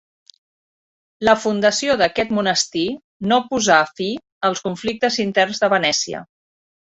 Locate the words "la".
1.27-1.33